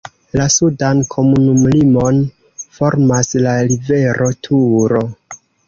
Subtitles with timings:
[0.39, 2.23] La sudan komunumlimon
[2.79, 5.07] formas la rivero Turo.